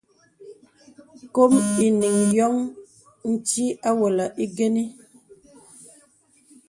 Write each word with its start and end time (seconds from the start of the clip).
Kòm 1.33 1.51
enīŋ 1.85 2.15
yóŋ 2.37 2.55
ntí 3.31 3.63
àwolə 3.89 4.25
ingənə. 4.43 4.83